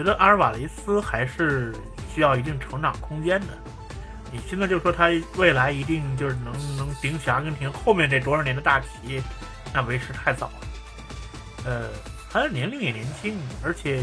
[0.00, 1.74] 觉得阿尔瓦雷斯还是
[2.14, 3.48] 需要一定成长空间的。
[4.32, 9.22] 你现在就说他未来一定就是能能顶起阿根廷后面这多少年的大旗，
[9.74, 10.52] 那为时太早了。
[11.66, 11.90] 呃，
[12.32, 14.02] 他的年龄也年轻，而且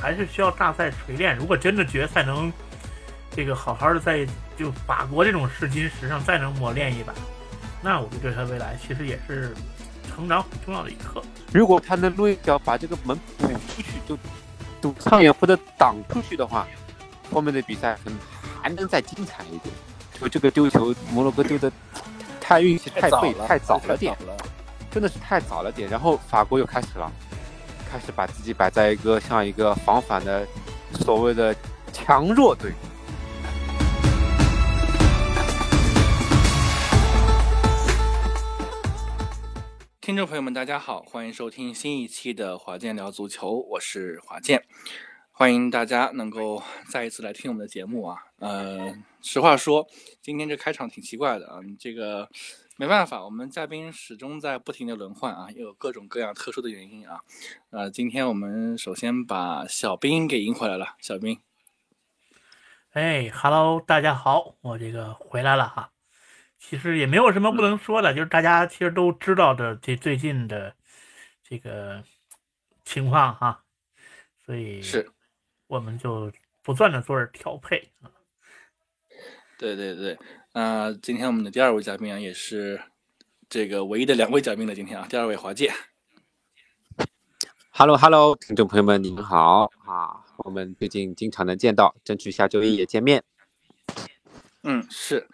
[0.00, 1.36] 还是需要大赛锤炼。
[1.36, 2.52] 如果真的决赛能
[3.32, 4.24] 这个好好的在
[4.56, 7.12] 就法国这种试金石上再能磨练一把，
[7.82, 9.52] 那我就对他未来其实也是
[10.14, 11.20] 成长很重要的一课。
[11.52, 14.16] 如果他能路一脚把这个门补出去，就
[14.82, 16.66] 堵上也或者挡出去的话，
[17.32, 18.18] 后面的比赛可能。
[18.64, 19.74] 还能再精彩一点，
[20.20, 21.68] 就这个丢球，摩洛哥丢的
[22.40, 24.16] 太运气太背太早了点，
[24.88, 25.90] 真的是太早了点。
[25.90, 27.10] 然后法国又开始了，
[27.90, 30.46] 开始把自己摆在一个像一个防反的
[31.00, 31.52] 所谓的
[31.92, 32.70] 强弱队。
[40.02, 44.64] 听众朋友们，大家好，欢迎收听新一期的华健聊足球，我是华健。
[45.30, 48.18] 欢迎大家能够再一次来听我们的节目啊！
[48.40, 49.86] 呃，实话说，
[50.20, 52.28] 今天这开场挺奇怪的啊，这个
[52.76, 57.20] 没办法，我们嘉宾始终在不停的轮换啊，又有各种各样特殊的原因啊。
[57.70, 61.38] 呃，今天我们首先把小兵给迎回来了，小兵。
[62.90, 65.91] 哎哈喽，大家好，我这个回来了哈。
[66.64, 70.72] 其实也没有什么不能说的，就是大家其实都知道的这最近的
[71.42, 72.02] 这个
[72.84, 73.64] 情况哈，
[74.46, 75.10] 所以是。
[75.66, 76.30] 我们就
[76.62, 78.10] 不断的做着调配啊。
[79.58, 80.18] 对对对，
[80.52, 82.80] 那今天我们的第二位嘉宾啊，也是
[83.48, 84.74] 这个唯一的两位嘉宾了。
[84.74, 85.74] 今天啊，第二位华健。
[87.70, 90.24] Hello Hello，听众朋友们，你们好啊！
[90.38, 93.24] 我们最近经常能见到，争取下周一也见面。
[94.62, 95.26] 嗯，是，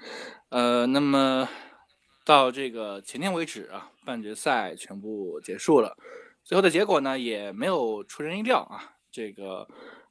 [0.50, 1.48] 呃，那么
[2.24, 5.96] 到这个前天为止啊，半决赛全部结束了，
[6.44, 9.68] 最后的结果呢，也没有出人意料啊，这个。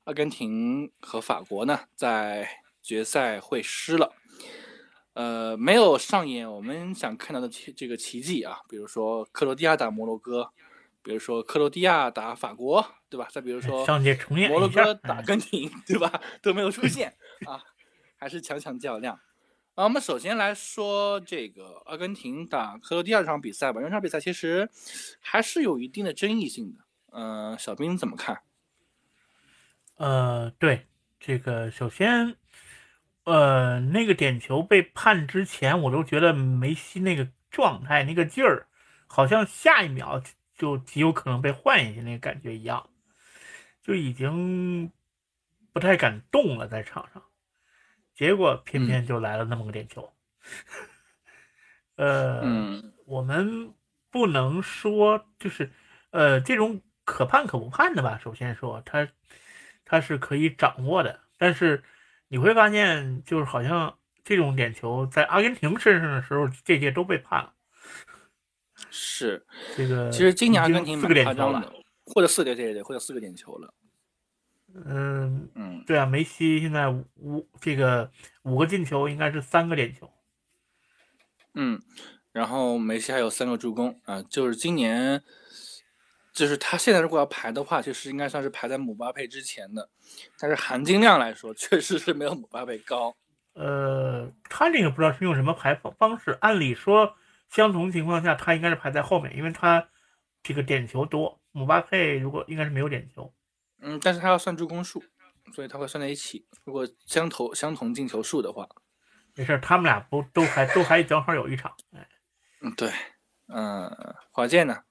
[0.08, 2.48] 阿根廷和法国呢，在
[2.82, 4.14] 决赛会师了，
[5.16, 10.50] 呃，没有上演我们想看到的奇这个奇迹啊，比如说克罗地亚打摩洛哥，
[11.04, 13.28] 比如说克罗地亚打法国，对吧？
[13.30, 13.86] 再比如说
[14.48, 16.22] 摩洛哥打阿根廷，对吧？
[16.42, 17.14] 都没有出现
[17.46, 17.62] 啊，
[18.16, 19.20] 还是强强较量
[19.78, 19.84] 啊。
[19.84, 24.70] 我们首先来说这个阿根廷打克罗地亚这场比赛吧，这场比赛其实
[25.22, 26.80] 还是有一定的争议性的，
[27.14, 28.42] 嗯，小兵怎么看？
[29.96, 30.88] 呃，对，
[31.20, 32.36] 这个首先，
[33.24, 38.68] 呃，那个点球被判之前，我都觉得梅西那个状态、那个劲儿，
[39.08, 40.22] 好像下一秒
[40.56, 42.90] 就极有可能被换下去那个感觉一样，
[43.82, 44.92] 就已经
[45.72, 47.24] 不太敢动了在场上。
[48.18, 50.12] 结果偏偏就来了那么个点球。
[51.96, 53.74] 呃，我们
[54.12, 55.72] 不能说就是，
[56.10, 58.20] 呃，这种可判可不判的吧。
[58.22, 59.08] 首先说他。
[59.90, 61.82] 他是可以掌握的，但是
[62.28, 67.54] 你会发现，就是好像这种点球在阿根廷身上的时候，这届都被判了。
[68.90, 69.48] 是
[69.78, 71.74] 这个，其实今年阿根廷四个点球了，
[72.06, 73.74] 或者四个对对，或者四个点球了。
[74.86, 78.12] 嗯嗯，对啊，梅西现在五这个
[78.44, 80.12] 五个进球，应该是三个点球。
[81.56, 81.82] 嗯，
[82.32, 85.24] 然后梅西还有三个助攻啊，就是今年。
[86.34, 89.90] 就是他现在如果要排的话，其实应该算是排在姆巴佩之前的，
[90.38, 93.18] 但是含金量来说，确实是没有姆巴佩高。
[93.54, 97.12] 呃，他这个不知道是用什么排方方式，按理说
[97.50, 99.90] 相同情况下他应该是排在后面，因为他
[100.44, 101.42] 这个点球多。
[101.54, 103.34] 姆巴佩如果应该是没有点球，
[103.80, 105.04] 嗯，但是他要算助攻数，
[105.54, 106.46] 所以他会算在一起。
[106.64, 108.68] 如果相同相同进球数的话，
[109.36, 111.72] 没事，他们俩不都还都还正好有一场。
[111.92, 112.08] 哎，
[112.62, 112.92] 嗯，对，
[113.48, 113.90] 嗯，
[114.32, 114.84] 华健呢？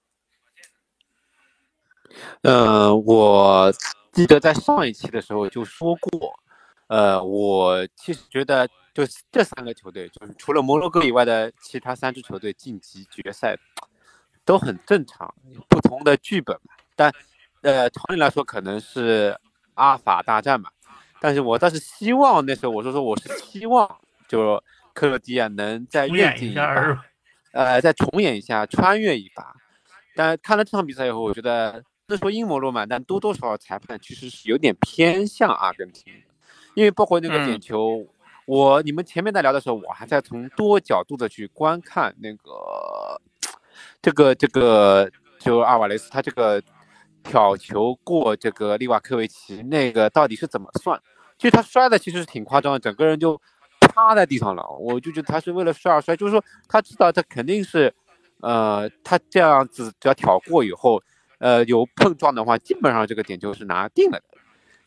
[2.43, 3.73] 呃，我
[4.13, 6.33] 记得在上一期的时候就说过，
[6.87, 13.59] 呃，我其实觉得就这三个球队，就是除了摩洛哥以外的其他三支球队晋级决赛
[14.45, 15.35] 都很正常，
[15.69, 16.75] 不同的剧本嘛。
[16.95, 17.13] 但
[17.63, 19.37] 呃，常理来说可能是
[19.75, 20.71] 阿法大战吧。
[21.21, 23.99] 但是我倒是希望那时候我说说我是希望
[24.29, 24.63] 就
[24.93, 27.03] 克罗地亚能再跃进一把，
[27.53, 29.55] 呃，再重演一下穿越一把。
[30.15, 31.83] 但看了这场比赛以后，我觉得。
[32.09, 36.13] 不是说阴谋论嘛，但多多少少裁判其实是有点偏向阿根廷，
[36.75, 38.07] 因为包括那个点球，
[38.47, 43.21] 我你们前面在聊的时候，我还在从多角度的去观看那个
[44.01, 45.11] 这个这个
[45.41, 46.63] 就阿瓦雷斯他这个
[47.29, 51.01] 挑球过这个利瓦科维奇那个到底是怎么算？
[51.39, 53.41] 其实他摔的其实是挺夸张的，整个人就
[53.81, 57.93] 趴在地上了，我就觉得他是为了摔而摔，就是说他知道他肯定是，
[58.41, 61.03] 呃，他这样子只要挑过以后。
[61.39, 64.25] 呃，有碰撞的话，基本上这个点球是拿定了的。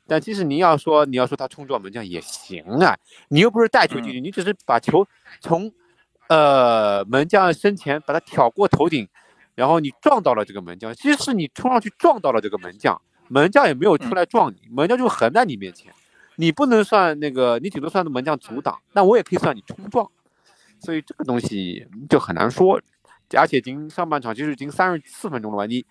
[0.08, 2.98] 但其实你要说你要说他冲撞门将也行啊，
[3.28, 5.08] 你又不是带球进去，你只是把球
[5.42, 5.72] 从
[6.28, 9.08] 呃门将身前把他挑过头顶，
[9.60, 15.94] 然后你撞到了这个门将，其实是你冲上去撞到了这个门将，门将也没有出来撞你，门将就横在你面前，
[16.38, 20.10] 你不能算那个，你顶多算门将阻挡，那我也可以算你冲撞，
[20.80, 22.80] 所以这个东西就很难说，
[23.38, 25.86] 而且已经上半场其实已经三十四分钟了吧，你，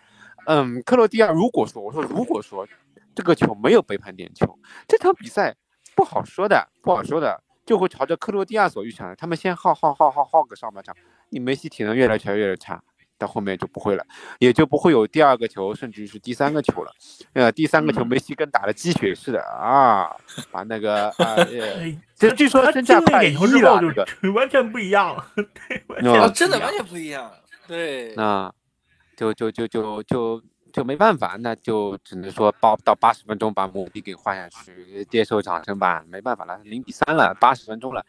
[0.47, 2.67] 嗯，克罗地亚如果说我说如果说
[3.15, 5.55] 这个球没有被判点球，这场比赛
[5.95, 7.43] 不好说的，不好说的。
[7.69, 10.97] 就会朝着克罗地亚所预想的，他们先耗耗耗耗耗个上半场，
[11.29, 12.83] 你梅西体能越来越越来越差，
[13.19, 14.05] 到后面就不会了，
[14.39, 16.93] 也就不会有第二个球，甚至是第三个球了。
[17.35, 20.09] 呃，第三个球梅西跟打了鸡血似的啊，
[20.51, 21.37] 把那个啊，
[22.15, 23.81] 这据说身价快一亿了，
[24.23, 27.31] 就 完全不一样了，对，真的完全不一样，
[27.67, 28.53] 对，那
[29.17, 30.43] 就就就就就。
[30.71, 36.05] 就没办法，那就只能说八到八十分钟把姆蒂给换下去，接受掌声吧。
[36.07, 38.05] 没办法了，零比三了，八十分钟了，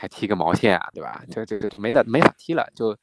[0.00, 1.22] 还踢个毛线啊，对吧？
[1.30, 2.66] 这这这没得没法踢了。
[2.74, 2.96] 就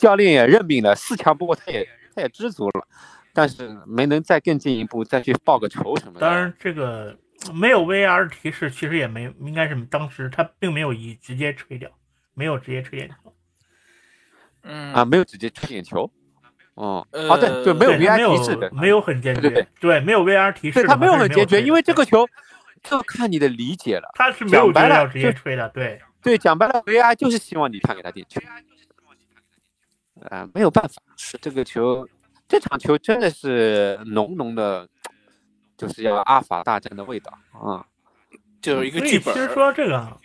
[0.00, 2.84] 教练也认命了，四强不过他也他也知足了，
[3.32, 6.20] 但是没能再更进一步，再去报个仇什么的。
[6.20, 7.16] 当然，这个
[7.54, 11.88] 没有 VR 提示，其实也没应该是当时他并没有以直接吹掉，
[12.34, 13.32] 没有直接吹眼球。
[14.64, 16.10] 嗯啊，没有直接吹眼球。
[16.74, 22.26] 哦，好的，对，没有 VR 提示的，没有很坚决，对，没有 VR 提示，他没有很坚决，因为这个球
[22.82, 24.10] 就看你的理解了。
[24.14, 28.40] 他是没有白了直接吹的，对，对，讲白了，VR 就是希望你判给他点球。
[30.28, 32.08] 啊，没有办法，是这个球，
[32.46, 34.88] 这场球真的是浓浓的，
[35.76, 37.86] 就是要阿法大战的味道啊，
[38.60, 39.32] 就是一个剧本。
[39.34, 40.20] 其实说这个，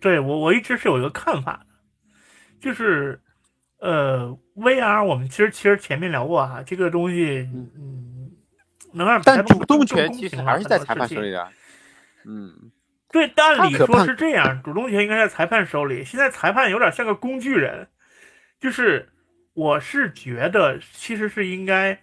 [0.00, 1.66] 对我我一直是有一个看法的，
[2.60, 3.20] 就是。
[3.82, 8.30] 呃，VR 我们其实其实前面聊过哈，这个东西，嗯，
[8.92, 11.48] 能让但主动权其实还是在裁判手里的。
[12.26, 12.70] 嗯，
[13.12, 16.04] 对，按理说是这样，主动权应该在裁判手里。
[16.04, 17.88] 现在裁判有点像个工具人，
[18.60, 19.08] 就是
[19.52, 22.02] 我是觉得其实是应该，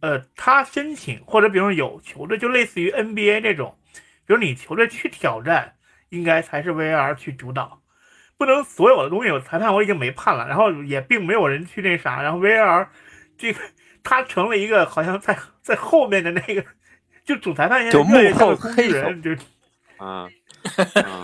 [0.00, 3.78] 呃，他申请或者比如说有球队，就类似于 NBA 这种，
[4.26, 5.74] 比如你球队去挑战，
[6.08, 7.80] 应该才是 VR 去主导。
[8.36, 12.88] 不能所有的东西有裁判我已经没判了，然后也并没有人去那啥，然后 VR
[13.38, 13.60] 这个
[14.02, 16.64] 他成了一个好像在在后面的那个，
[17.24, 19.30] 就主裁判就幕后黑人，就
[20.02, 20.28] 啊，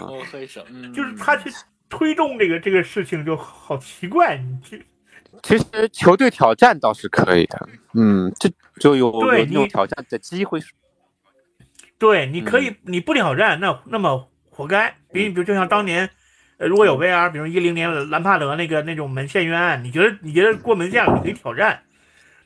[0.00, 0.64] 幕后黑手，
[0.94, 1.50] 就是他去
[1.88, 4.36] 推动这个这个事情就好奇怪。
[4.36, 4.58] 你
[5.42, 10.60] 其实球队挑战倒是可以的，嗯，这就有有有挑战的机会。
[11.98, 14.94] 对，你可以你不挑战，那那么活该。
[15.12, 16.08] 比比如就像当年。
[16.60, 21.80] 呃，如果有 VR，比如一零年兰帕德那个那种门线冤案，你觉得你觉得过门线你可以挑战，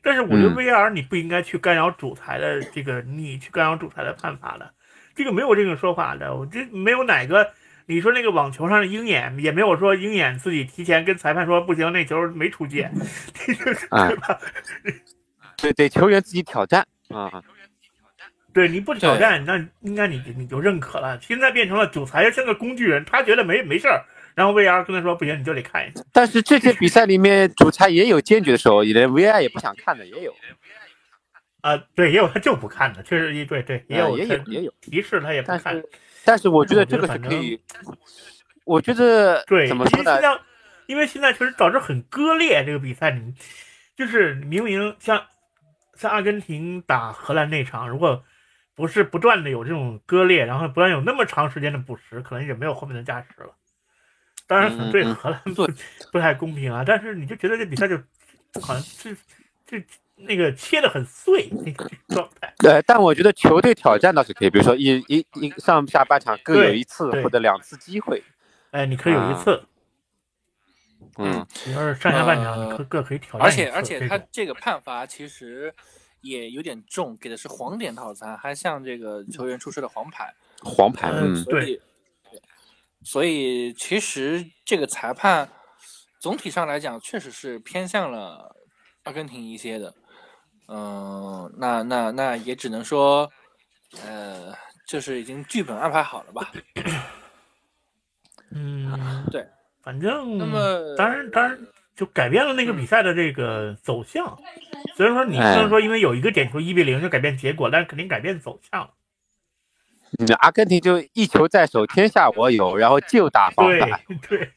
[0.03, 4.71] 但是我觉得 VR 你不应该去干扰主裁的这个，你去干扰主裁的判罚的，
[5.15, 6.35] 这个没有这种说法的。
[6.35, 7.53] 我这没有哪个，
[7.87, 12.91] 你说那个网球上的鹰眼也没有说鹰眼自己提前跟裁判说不行，那球没出界，
[13.35, 14.39] 对吧？
[15.57, 17.43] 对，得球员自己挑战啊。
[18.53, 21.19] 对，你不挑战，那应该你你就认可了。
[21.23, 24.05] 现在变成了主裁像个工具人，他觉得没没事儿，
[24.35, 26.05] 然后 VR 跟他说不行，你就得看一下。
[26.13, 30.35] 但是这些比赛里面，主裁也有坚决的时候，连 VR 也不想看的也有。
[31.63, 35.83] 啊，对，也有他就不看的，确实一对对，也有也有也有提示他也不看。
[36.25, 37.59] 但是我觉得这个是可以，
[38.65, 40.21] 我觉得对，怎么说呢？
[40.87, 43.35] 因为现在确实导致很割裂，这个比赛你，
[43.97, 45.25] 就是明明像
[45.95, 48.23] 像阿根廷打荷兰那场，如果
[48.75, 53.55] 不是不断的有这种割裂，然后不断有那么长时间的补时，可能也没有后面的加时了。
[54.49, 55.67] 当然，可能对荷兰不
[56.11, 56.83] 不太公平啊。
[56.85, 57.97] 但是你就觉得这比赛就
[58.61, 59.17] 好像这
[59.65, 59.87] 这
[60.27, 62.53] 那个切的很碎那个状态。
[62.59, 68.23] 对，但我觉得球队挑战倒是可以，比如说一一一上下半场各有一次或者两次机会。
[68.71, 69.65] 哎，你可以有一次。
[71.19, 73.43] 嗯，你要是上下半场各各可以挑战。
[73.43, 75.75] 而且而且他这个判罚其实。
[76.23, 80.33] 也有点重，给的是黄点套餐，还像这个球员出示的黄牌。
[80.63, 81.81] 黄牌，嗯，对。
[83.03, 85.49] 所以其实这个裁判
[86.21, 88.55] 总体上来讲，确实是偏向了
[89.03, 89.93] 阿根廷一些的。
[90.73, 93.31] 嗯，那那那也只能说，
[94.03, 94.55] 呃，
[94.87, 96.51] 就是已经剧本安排好了吧。
[98.51, 99.47] 嗯，对，
[99.83, 101.59] 反正那么当然当然。
[101.95, 104.39] 就改变了那个比赛的这个走向，
[104.97, 108.89] 虽然说你不能说因为有一个点球一比零就改变结果，但是肯定改变走向。
[110.19, 114.01] 嗯，阿根廷就一球在手，天下我有，然后就打防反。
[114.27, 114.53] 对对。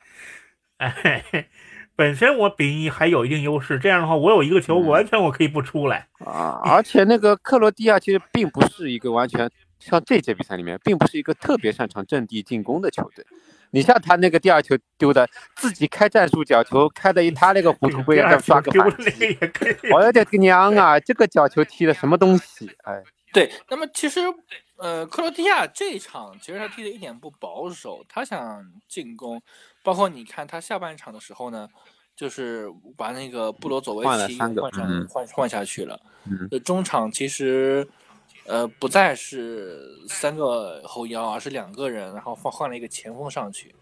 [0.80, 1.22] 哎，
[1.96, 6.08] 本身我比你还有一定优势，这样的话，我有一个球，嗯完全我可以不出来。
[6.24, 13.24] 啊，而且那个克罗地亚其实并不是一个完全像这届比赛里面，并不是一个特别擅长阵地进攻的球队。
[13.70, 19.38] 你像他那个第二球丢的，自己开战术角球，开的一塌那个糊涂，被第二人刷个反的那个击。
[19.40, 19.92] 也可以。
[19.92, 21.00] 我的个娘啊！
[21.00, 22.70] 这个角球踢的什么东西？
[22.84, 24.20] 哎，对，那么其实，
[24.78, 29.42] 呃，克罗地亚这一场其实他踢的一点不保守，他想进攻，
[29.84, 31.68] 包括你看他下半场的时候呢，
[32.16, 36.00] 就是把那个布罗佐维奇换上、嗯换换下去了。
[36.64, 37.86] 中场其实，
[38.46, 43.74] 呃，不再是三个后腰，而是两个人，然后换换了一个前锋上去。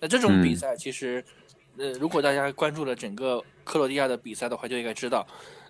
[0.00, 1.24] 那这种比嗯赛其实，
[1.76, 5.24] 呃，如果大家关注了整个克罗地亚的比赛的话，就应该知道，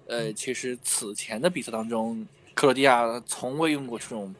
[0.06, 4.34] 呃，其实此前的比赛当中，克罗地亚从未用过这种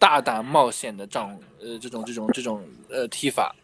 [0.00, 3.54] 大胆冒险的仗，呃，这种这种这种呃踢法。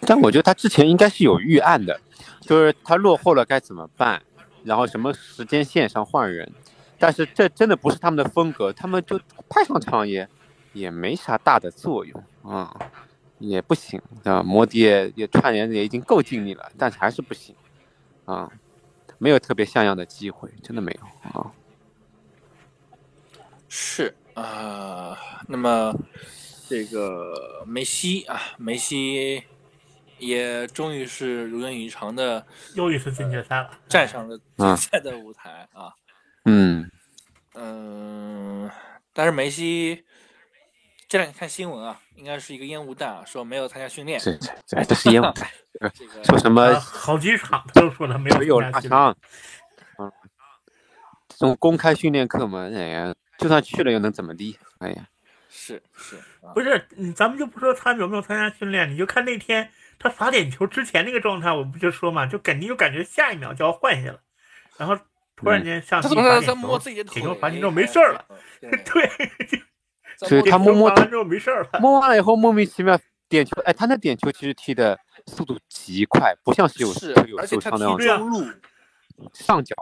[0.00, 2.00] 但我觉得他之前应该是有预案的，
[2.40, 4.22] 就是他落后了该怎么办，
[4.64, 6.50] 然后什么时间线上换人。
[6.98, 10.28] 但是这真的不是他们的风格，他们就派上场也
[10.72, 12.76] 也没啥大的作用啊、
[13.38, 14.42] 也不行啊。
[14.42, 17.54] 摩迪也也串联也已经够尽力了，但是还是不行
[18.24, 18.50] 啊，
[19.18, 21.52] 没有特别像样的机会，真的没有啊。
[23.68, 25.16] 是啊、
[25.46, 25.94] 那么
[26.68, 29.44] 这个梅西啊，梅西
[30.18, 32.44] 也终于是如愿以偿的
[32.74, 35.92] 又一次进决赛了，站上了嗯决赛的舞台啊。
[36.44, 36.90] 嗯，
[37.54, 38.70] 嗯，
[39.12, 40.04] 但是梅西
[41.08, 44.18] 这两天看新闻啊，应该是一个烟雾弹啊，说没有参加训练。
[44.20, 45.48] 这这这这是烟雾弹，
[45.94, 49.16] 这个说什么呃好几场他都说他没有没有参加训练拉伤，
[49.98, 50.12] 嗯，
[51.28, 54.58] 这种公开训练课嘛，哎呀，就算去了又能怎么地？
[54.78, 55.08] 哎呀，
[55.50, 64.20] 是是啊不，是，嗯咱们就不说他有没有参加训练，你就看那天他罚点球之前那个状态，我不就说嘛，就肯定就感觉下一秒就要换下了，
[64.76, 64.96] 然后
[65.34, 67.14] 突然间上他去怎么在摸自己的腿？
[67.14, 68.24] 点球罚进之后没事儿了，
[68.60, 69.62] 对，对，
[70.18, 76.88] 在所以他摸摸罚完之后没事儿了，摸完了以后莫名其妙点球，哎，他那点球其实踢的速度极快，不像是有
[77.26, 78.44] 有而且他踢受伤那样对啊中路
[79.32, 79.74] 上脚，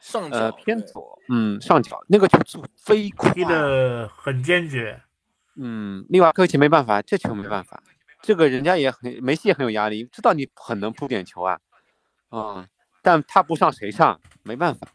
[0.00, 5.00] 上呃脚对偏左，嗯，上脚那个球速飞快，踢的很坚决，
[5.56, 7.82] 嗯，利瓦科维奇没办法，这球没办法，
[8.20, 11.58] 这个人家也很梅西也很有压力，知道你很能扑点球啊，
[12.30, 12.66] 啊、
[13.02, 14.20] 但他不上谁上？
[14.42, 14.88] 没办法，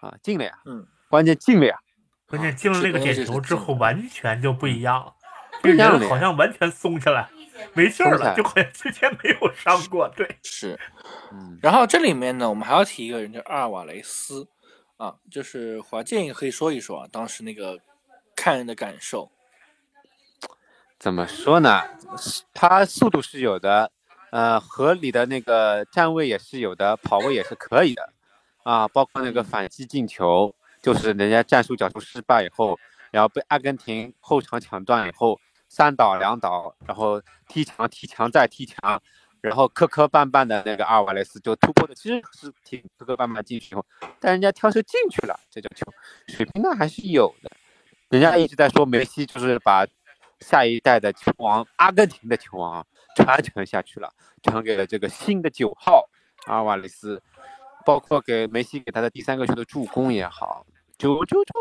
[0.00, 1.78] 啊，进了呀，嗯，关键进了呀，
[2.26, 5.14] 关键进了那个点球之后，完全就不一样了，
[5.62, 7.28] 这不一样了呀人好像完全松下来，
[7.72, 10.78] 没劲儿了，就好像之前没有伤过，对，是。
[11.32, 14.48] 嗯，然后这里面呢，我们还要提一个人叫阿尔瓦雷斯
[14.96, 17.78] 啊，就是华建也可以说一说啊，当时那个
[18.34, 19.30] 看人的感受。
[20.98, 21.82] 怎么说呢？
[22.54, 23.90] 他速度是有的，
[24.30, 28.12] 呃，合理的那个站位也是有的，跑位也是可以的，
[28.62, 32.78] 啊，包括那个反击进球，就是人家战术角球失败以后，
[33.10, 35.38] 然后被阿根廷后场抢断以后，
[35.68, 39.00] 三倒两倒，然后踢墙踢墙再踢墙，
[39.42, 43.84] 然后磕磕绊绊的那个阿尔瓦雷斯就突破的其实是挺磕磕绊绊进去以后，
[44.18, 45.84] 但人家跳射进去了，这叫球，
[46.28, 47.50] 水平呢还是有的。
[48.08, 49.84] 人家一直在说梅西就是把
[50.40, 52.84] 下一代的球王，阿根廷的球王啊，
[53.16, 54.10] 传承下去了，
[54.42, 56.08] 传给了这个新的九号
[56.46, 57.22] 阿尔瓦雷斯，
[57.84, 60.66] 包括给梅西给他的第三个球的助攻也好，
[60.98, 61.52] 就就就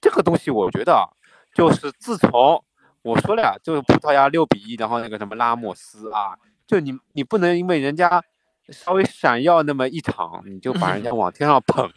[0.00, 1.08] 这个东西，我觉得啊，
[1.54, 2.62] 就是自从
[3.02, 8.22] 我说了呀，就是葡萄牙六比一，然后那个什么拉莫斯啊，就你你不能因为人家
[8.68, 11.90] 稍微闪耀那么一场，你就把人家往天上捧，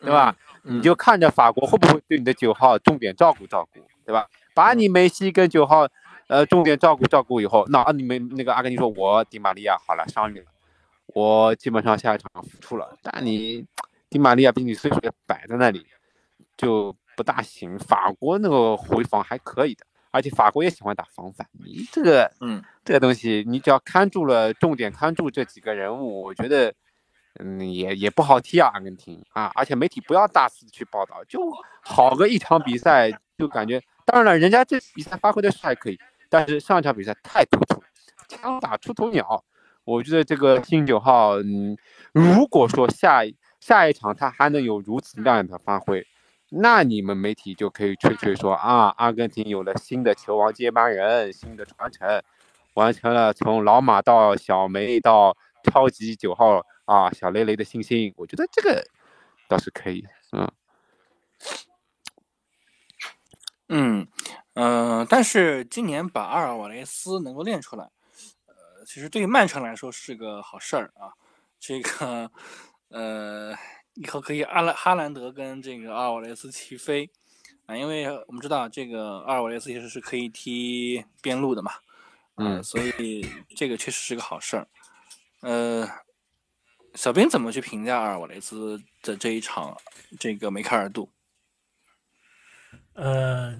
[0.00, 0.36] 对吧？
[0.64, 4.28] 嗯你就看着法国会不会对你的九号重点照顾照顾，对吧？
[4.60, 5.88] 把你梅西跟九号，
[6.28, 10.44] 呃，重点照顾照顾以后，那你们那个阿根廷说，我迪玛利亚好了，伤愈了，
[11.14, 13.64] 我基本上下一场复出了，但你
[14.10, 15.86] 迪玛利亚比你岁数也摆在那里，
[16.58, 17.78] 就不大行。
[17.78, 26.74] 法国那个回防还可以的，而且法国也喜欢打防反，你这个嗯这个东西，你只要看住了重点看住这几个人物，我觉得。
[27.38, 31.40] 嗯，也也不好踢啊，阿根廷啊，而且媒体不要大肆去报道，就
[31.80, 35.96] 好个一场比赛，就感觉，当然了，人家这比赛发挥的是还可以，
[36.28, 37.80] 但是上一场比赛太突出，
[38.26, 39.44] 枪打出头鸟，
[39.84, 41.76] 我觉得这个新九号，嗯，
[42.12, 43.20] 如果说下
[43.60, 46.04] 下一场他还能有如此亮眼的发挥，
[46.48, 52.20] 那你们媒体就可以吹吹说啊，阿根廷有了新的球王接班人，新的传承，
[52.74, 56.60] 完成了从老马到小梅到超级九号。
[56.86, 58.84] 啊，小雷雷的星星，我觉得这个
[59.46, 60.50] 倒是可以，嗯，
[63.72, 64.06] 嗯
[64.54, 67.84] 呃，但是今年把阿尔瓦雷斯能够练出来，
[68.46, 71.14] 呃，其实对于曼城来说是个好事儿啊。
[71.60, 72.30] 这个
[72.88, 73.54] 呃，
[73.94, 77.08] 以后可以阿兰哈兰德跟这个阿尔瓦雷斯齐飞
[77.66, 81.72] 啊，因为我们知道这个阿尔瓦雷斯其实是可以踢边路的嘛，
[82.36, 83.24] 嗯，所以
[83.54, 84.66] 这个确实是个好事儿。
[85.42, 85.88] 呃，
[86.94, 89.76] 小兵怎么去评价阿尔瓦雷斯的这一场
[90.18, 91.08] 这个梅开二度？
[93.00, 93.58] 呃，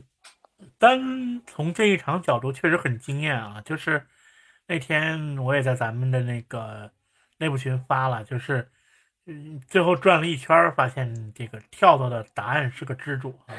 [0.78, 3.62] 单从这一场角度确实很惊艳啊！
[3.64, 4.06] 就是
[4.66, 6.90] 那天我也在咱们的那个
[7.38, 8.70] 内部群发了，就是
[9.24, 13.56] 嗯，最后转了一圈，发现这个跳蚤的答案是个蜘蛛啊，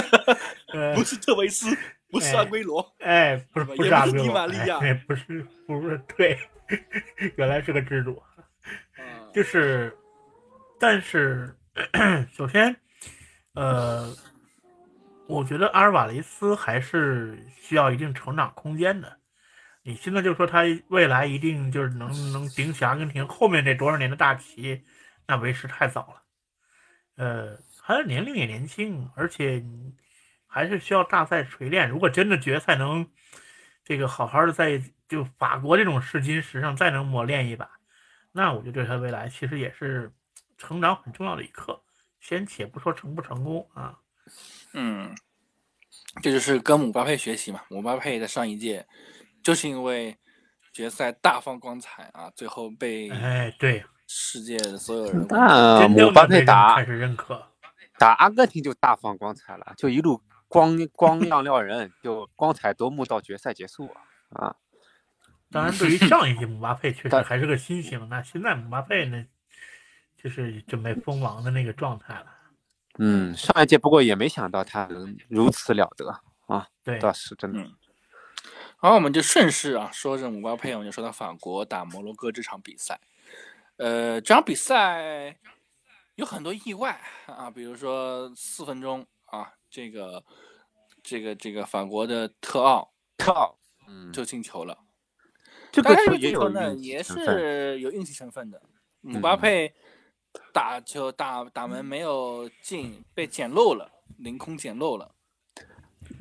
[0.72, 1.76] 呃，不是特维斯，
[2.10, 6.38] 不是阿圭罗，哎，不是不是阿圭罗哎，不是不是对，
[7.36, 8.24] 原来是个蜘蛛，啊
[9.34, 9.94] 就是，
[10.78, 11.54] 但是
[12.32, 12.74] 首先，
[13.52, 14.14] 呃，
[15.30, 19.18] 我觉得阿尔瓦雷斯还是需要一定成长空间的。
[19.82, 24.84] 你现在就说他未来一定就是能能顶起阿根廷后面这多少年的大旗，
[25.28, 26.22] 那为时太早了。
[27.14, 29.64] 呃，他的年龄也年轻，而且
[30.48, 31.88] 还是需要大赛锤炼。
[31.88, 33.08] 如果真的决赛能
[33.84, 37.70] 这个好好的在就法国这种试金石上再能磨练一把，
[38.32, 40.12] 那我就对他未来其实也是
[40.58, 41.80] 成长很重要的一课。
[42.18, 43.96] 先且不说成不成功啊，
[44.74, 45.14] 嗯，
[46.22, 47.62] 这就是跟姆巴佩学习嘛。
[47.68, 48.86] 姆巴佩在上一届
[49.42, 50.16] 就是因为
[50.72, 57.46] 决赛大放光彩啊，最后被哎，对，世界的所有人那姆巴佩打开始认可。
[57.98, 63.90] 打阿根廷就大放光彩了，就一路光光亮 亮人，就光彩夺目到决赛结束
[64.30, 64.56] 啊！
[65.50, 69.26] 当然， 对于上一届姆巴佩确实但还是个新星，那现在姆巴佩呢，
[70.16, 72.26] 就是准备封王的那个状态了。
[72.98, 77.60] 嗯，上一届不过也没想到他能如此了得啊，对，倒是真的。
[77.60, 77.74] 嗯
[78.82, 82.98] 好，我们就顺势啊，说着姆巴佩，我们就说到法国打摩洛哥这场比赛。
[83.76, 85.36] 呃，这场比赛
[86.14, 90.24] 有很多意外啊，比如说四分钟啊，这个
[91.02, 94.78] 这个这个法国的特奥特奥，嗯，就进球了。
[95.70, 98.62] 这个球也有呢也是有运气成分的。
[99.02, 99.74] 姆巴嗯佩
[100.52, 105.12] 打球打打门没有进，被捡漏了，凌空捡漏了。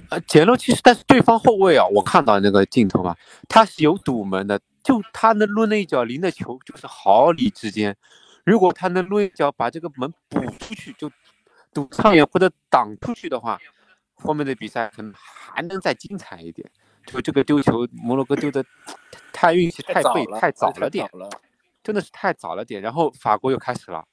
[0.10, 3.16] 呃，捡漏其实，但是对方后卫啊，我看到那个镜头啊，
[3.48, 7.96] 他是有堵门的，就他那抡那一脚离那球就是毫厘之间，
[8.44, 11.12] 如果他能抡一脚把这个门补出去，就
[11.74, 13.60] 堵上眼或者挡出去的话，
[14.16, 16.70] 后面的比赛可能还能再精彩一点。
[17.06, 18.64] 就这个丢球，摩洛哥丢的
[19.34, 21.30] 太运气太背早了，太早了点，了。
[21.84, 22.82] 真的是太早了点。
[22.82, 24.06] 然后法国又开始了，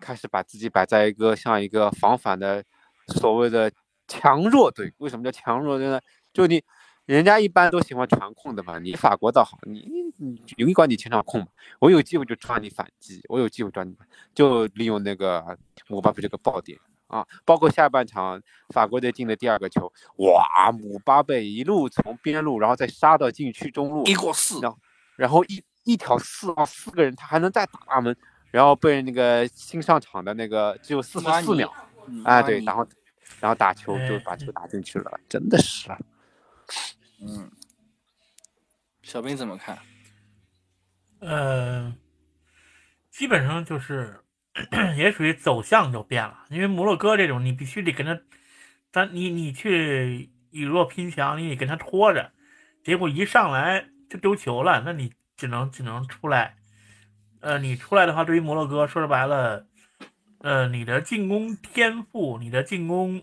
[0.00, 2.64] 开始把自己摆在一个像一个防反的
[3.08, 3.70] 所谓的
[4.08, 4.92] 强弱队。
[4.98, 6.00] 为什么叫强弱队呢？
[6.32, 6.62] 就你
[7.06, 9.88] 人家一般都喜欢传控的嘛，你法国倒好，你
[10.18, 11.46] 你有一管你前场控嘛，
[11.80, 13.96] 我有机会就抓你反击，我有机会抓你，
[14.34, 16.78] 就利用那个姆巴佩这个爆点。
[17.08, 24.58] 啊，包括下半场法国队进的第二个球，哇，姆巴佩一路从边路，然后再杀到禁区中路，一过四，
[25.16, 28.16] 然后一一条四啊四个人，他还能再打大门，
[28.50, 31.72] 然后被那个新上场的那个只有四十四秒，
[32.06, 32.86] 嗯哎对，然后
[33.40, 35.98] 然后打球就哎把球打进去了，真的是啊，
[37.20, 37.50] 嗯，
[39.02, 39.78] 小兵怎么看？
[41.20, 41.94] 呃，
[43.10, 44.20] 基本上就是
[44.98, 48.20] 也属于走向就变了，因为摩洛哥这种你必须得跟他，
[48.90, 52.32] 但你你去以弱拼强，你得跟他拖着，
[52.84, 56.56] 结果一上来就丢球了，那你只能只能出来。
[57.40, 59.66] 呃，你出来的话，对于摩洛哥说白了，
[60.38, 63.22] 呃，你的进攻天赋，你的进攻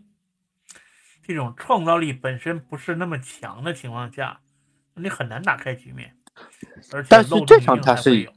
[1.26, 4.41] 这种创造力本身不是那么强的情况下，
[4.95, 6.15] 你很难打开局面。
[6.91, 8.32] 而且但是这场他是有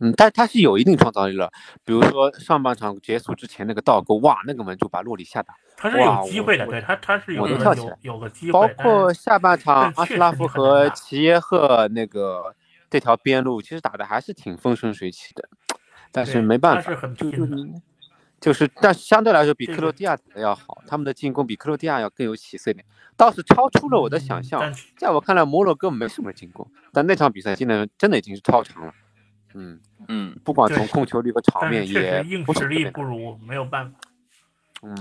[0.00, 1.50] 嗯，但他是有一定创造力了，
[1.84, 12.54] 比如说上半场结束之前那个倒钩，哇，那个门就把洛里吓打，他是有机会的，我对他他是有有有个机会，包括下半场阿什拉夫和齐耶赫那个
[12.90, 15.48] 这条边路，其实打的还是挺风生水起的，
[16.10, 17.80] 但是没办法，他是很就拼的
[18.40, 24.62] 就是，但相对来说比克罗地亚打的要好，他们的进攻比克罗地亚要更有起色一点，倒是超出了我的想象。
[24.62, 28.94] 嗯在我看来，摩洛哥没什么进攻，但那场比赛进的真的已经是超常了。
[29.54, 33.98] 嗯，嗯，不管从控球率和场面也硬实力不如，没有办法。
[34.82, 34.94] 嗯，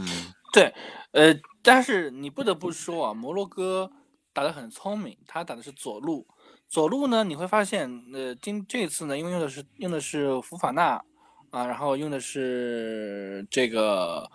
[0.52, 0.74] 对
[1.12, 3.92] 呃，但是你不得不说啊，摩洛哥
[4.34, 6.26] 打得很聪明，他打的是左路，
[6.70, 11.02] 左路呢，你会发现，呃，今这次呢，因为用的是用的是福法纳
[11.50, 14.30] 啊，然后用的是这个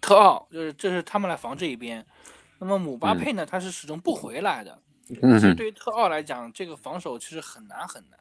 [0.00, 2.04] 特奥，就是这是他们来防这一边。
[2.58, 4.72] 那么姆巴嗯佩呢，他是始终不回来的。
[5.08, 8.18] 嗯其实，对于特奥来讲，这个防守其实很难很难，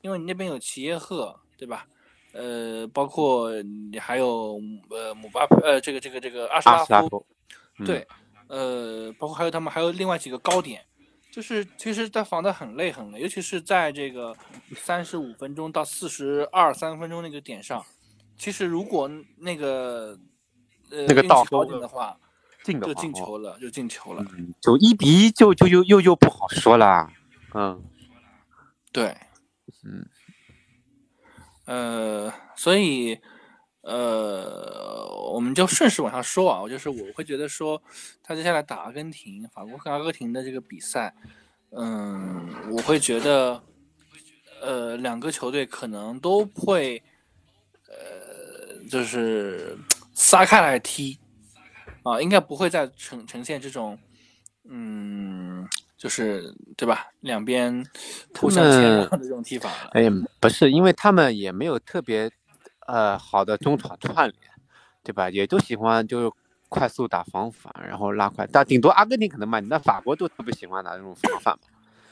[0.00, 1.86] 因为你那边有齐耶赫，对对吧？
[2.32, 7.24] 呃，包括你还有呃姆巴佩，呃这个这个这个阿什拉夫，
[7.84, 8.04] 对，
[8.48, 10.84] 呃，包括还有他们还有另外几个高点，
[11.32, 14.36] 就是其实他防的很累很累，尤其是在这个
[14.76, 17.82] 三十五分钟到四十二三分钟那个点上，
[18.36, 20.18] 其实如果那个
[20.90, 22.18] 呃那个倒好钩点的话，
[22.62, 24.22] 就进的话哦进球了，就进球了。
[24.36, 27.10] 嗯，就一比一就就又又又不好说了，
[27.54, 27.82] 嗯
[28.92, 29.16] 对，
[29.84, 30.06] 嗯，
[31.64, 33.18] 呃，所以
[33.82, 37.82] 呃，我们就顺势往下说啊，就是我会觉得说，
[38.22, 41.12] 他接下来打阿根廷，法国和阿根廷的这个比赛，
[41.70, 43.60] 嗯，我会觉得，
[44.60, 47.02] 呃，两个球队可能都会，
[47.88, 49.76] 呃，就是
[50.14, 51.18] 撒开来踢，
[52.04, 53.98] 啊，应该不会再呈呈现这种，
[54.68, 57.08] 嗯，就是对吧？
[57.20, 57.84] 两边
[58.38, 59.90] 互相谦让的这种踢法了。
[59.94, 62.30] 哎，不是，因为他们也没有特别
[62.86, 64.36] 呃好的中场串联，
[65.02, 65.30] 对吧？
[65.30, 66.30] 也都喜欢就是
[66.68, 71.60] 快速打防反，然后拉快，但顶多阿根廷可能慢，那法国都特别喜欢打这种防反嘛。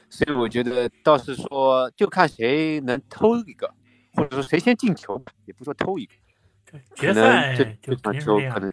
[0.09, 3.73] 所以我觉得倒是说，就看谁能偷一个，
[4.15, 6.13] 或者说谁先进球吧，也不说偷一个，
[6.69, 7.15] 对，可决能
[7.57, 8.73] 这赛就这场肯定是这样，球可能，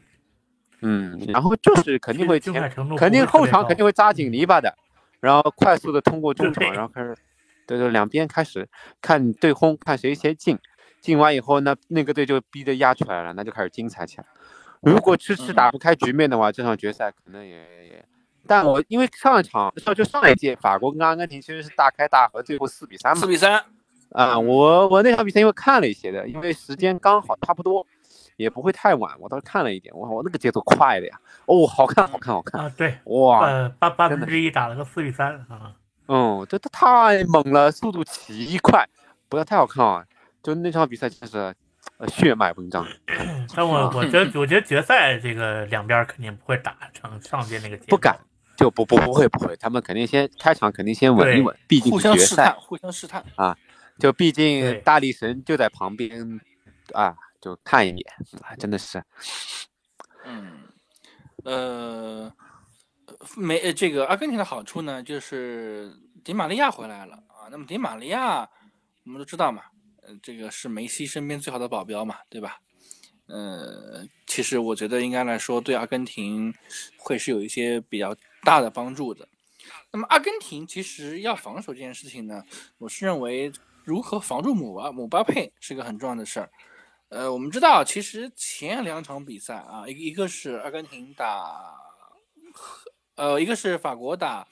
[0.82, 2.54] 嗯，然后就是肯定会前
[2.98, 4.76] 肯定后场肯定会会扎紧篱笆的，
[5.20, 7.16] 然后快速的通过中场，然后开始，
[7.68, 8.68] 对对，两边开始
[9.00, 10.58] 看对轰，看谁先进，
[11.08, 14.26] 进完以后那，那个队就逼着压出来了，那就开始精彩起来。
[14.82, 17.56] 如果迟迟打不开局面的话，这场决赛可能也
[17.88, 18.06] 也，
[18.46, 23.64] 但我因为上一场上就上一届法国跟阿根廷其实是大开大合，最后四比三嘛四，比三，
[24.10, 27.88] 啊，我我那场比赛因为看了一些的，因为时间刚好差不多，
[28.36, 35.74] 也不会太晚，我倒是看了一点，我，我那个节奏快的呀，哦，好看好看好看，啊，对，哇，呃，八八分之一打了个四比三啊，
[36.10, 38.86] 嗯，这这太猛了，速度奇快，
[39.30, 40.06] 不要太好看啊！
[40.48, 41.54] 就那场比赛真是，
[41.98, 42.88] 呃，血脉文章，
[43.54, 48.18] 但我啊我觉得我觉得决赛这个两边肯定不会打成上届那个不敢，
[48.56, 53.58] 就不不不会不会，他们肯定先开场肯定先稳一稳，毕竟决赛相试探，，互相试探啊。
[54.00, 56.40] 就毕竟大力神就在旁边，
[56.94, 58.06] 啊，就看一眼，
[58.42, 59.04] 啊，真的是，
[60.24, 60.62] 嗯，
[61.44, 62.32] 呃，
[63.36, 65.92] 没呃这个阿根廷的好处呢，就是
[66.24, 67.52] 迪玛利亚回来了啊。
[67.52, 68.48] 那么迪玛利亚，
[69.04, 69.77] 我们都知道嘛，呃，
[70.22, 72.60] 这个是梅西身边最好的保镖嘛，对吧？
[73.28, 76.54] 呃，其实我觉得应该来说，对阿根廷
[76.98, 79.28] 会是有一些比较大的帮助的。
[79.92, 82.42] 那么阿根廷其实要防守这件事情呢，
[82.78, 83.52] 我是认为
[83.84, 86.50] 如何防住姆巴姆巴佩是个很重要的事儿。
[87.10, 91.76] 呃，我们知道，其实前两场比赛啊，一一个是阿根廷打，
[93.16, 94.48] 呃，一个是法国打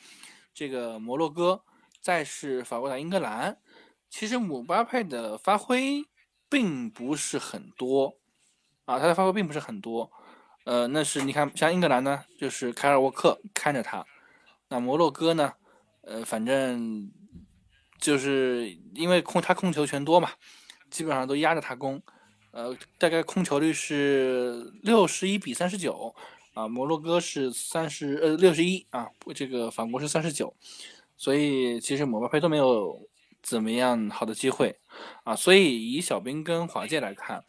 [0.53, 1.61] 这个摩洛哥，
[2.01, 3.57] 再是法国打英格兰。
[4.09, 6.05] 其实姆巴佩的发挥
[6.49, 8.17] 并不是很多
[8.85, 10.11] 啊，他的发挥并不是很多。
[10.63, 14.05] 呃，那是你看，像英格兰呢，就是凯尔沃克看着他，
[14.69, 15.53] 那摩洛哥呢，
[16.01, 17.11] 呃，反正
[17.99, 20.31] 就是因为控他控球权多嘛，
[20.89, 22.01] 基本上都压着他攻。
[22.51, 26.15] 呃，大概控球率是六十一比三十九，
[26.53, 30.55] 啊，摩洛哥是三十呃六十一啊，这个法国是三十九，
[31.17, 33.07] 所以其实姆巴佩都没有
[33.47, 34.75] 怎么样好的机会
[35.23, 37.43] 啊，所以以小兵跟华界来看，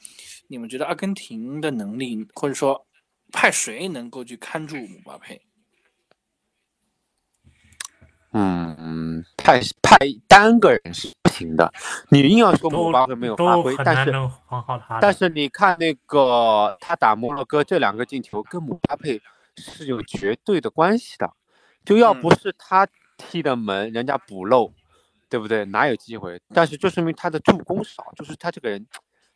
[0.48, 2.86] 你们觉得阿根廷的能力，或者说
[3.32, 5.40] 派谁能够去看住姆巴佩？
[8.32, 9.96] 嗯，派派
[10.28, 11.72] 单个人是不行的，
[12.10, 14.12] 你硬要说姆巴佩没有发挥，但是。
[15.00, 19.18] 但是你看那个他打摩洛哥这两个进球跟姆巴佩
[19.56, 21.32] 是有绝对的关系的，
[21.86, 24.70] 就要不是他踢的门，人家补漏，
[25.28, 25.64] 对不对？
[25.66, 26.40] 哪有机会？
[26.54, 28.86] 但是就说明他的助攻少，就是他这个人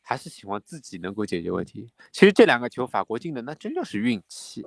[0.03, 1.90] 还是喜欢自己能够解决问题。
[2.12, 4.64] 其实这两个球法国进的那真就是运气，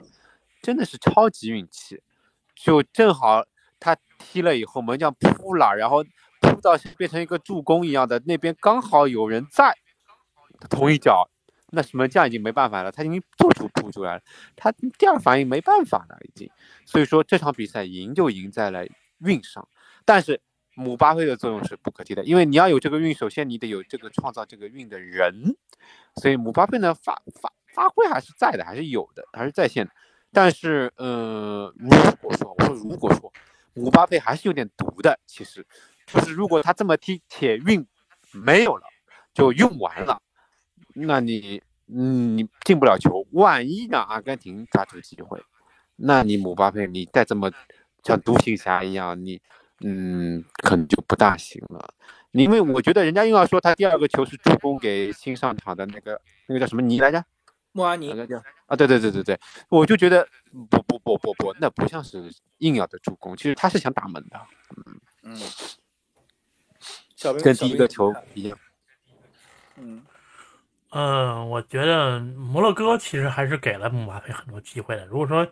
[0.62, 2.02] 真的是超级运气，
[2.56, 3.46] 就正好
[3.80, 6.04] 他踢了以后门将扑了，然后
[6.42, 9.74] 扑到变成一个助攻一样的，那边刚好有人在。
[10.70, 11.30] 同一脚，
[11.72, 14.22] 那什么将已经没办法了，他已经做出扑出来了，
[14.56, 16.50] 他第二反应没办法了已经，
[16.86, 18.86] 所以说这场比赛赢就赢在了
[19.20, 19.68] 运上，
[20.06, 20.40] 但是
[20.76, 25.56] 姆巴佩的作用是不可替代，因为你要有这个运，首先你得有这个创造这个运的人，
[26.16, 29.92] 所以姆巴佩呢发发发挥还是在的，还是有的，还是在线的，
[30.32, 31.90] 但是呃，如
[32.22, 33.32] 果说我说如果说
[33.74, 35.66] 姆巴佩还是有点毒的，其实
[36.06, 37.86] 就是如果他这么踢，铁运
[38.32, 38.84] 没有了，
[39.34, 40.22] 就用完了。
[40.96, 45.42] 那你，嗯，你进不了球，万一让阿根廷抓住机会，
[45.96, 47.52] 那你姆巴佩你再这么
[48.04, 49.42] 像独行侠一样，你，
[49.84, 51.94] 嗯，可能就不大行了。
[52.32, 57.24] 因为我觉得人家又要说他第二个球是助攻给新上场的那个那个叫什么尼来着？
[57.74, 60.28] 莫阿尼那个叫啊，对对对对对，我就觉得
[60.70, 64.40] 不不不不不，那不像是硬要的助攻，其实他是想打门的，
[65.24, 65.36] 嗯，
[67.16, 68.58] 小兵跟第一个球一样。
[69.78, 70.04] 嗯
[70.92, 75.08] 嗯，我觉得摩洛哥其实还是给了姆巴佩很多机会的。
[75.08, 75.48] 如果说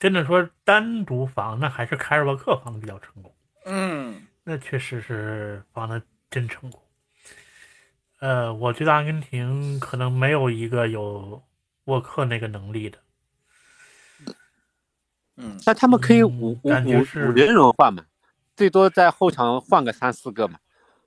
[0.00, 3.32] 真的说单独防，那还是凯尔沃克防的比较成功，
[3.64, 6.00] 嗯那确实是防的
[6.30, 6.80] 真成功。
[8.20, 11.42] 呃，我觉得阿根廷可能没有一个有
[11.84, 12.98] 沃克那个能力的。
[15.36, 18.04] 嗯那他们可以嗯五五五五人轮换嘛，
[18.54, 20.58] 最多在后场换个三四个嘛，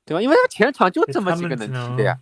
[0.04, 0.22] 对吧？
[0.22, 2.20] 因为他前场就这么几个能踢的呀，